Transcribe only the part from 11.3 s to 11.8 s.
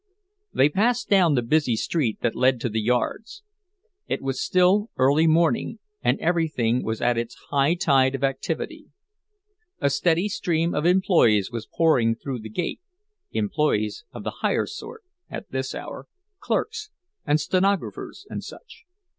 was